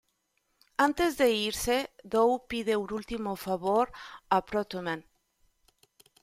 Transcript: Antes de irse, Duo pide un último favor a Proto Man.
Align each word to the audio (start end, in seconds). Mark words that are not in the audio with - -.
Antes 0.87 1.11
de 1.19 1.27
irse, 1.49 1.77
Duo 2.11 2.35
pide 2.49 2.73
un 2.83 2.89
último 2.99 3.31
favor 3.45 3.85
a 4.35 4.37
Proto 4.49 4.79
Man. 4.87 5.01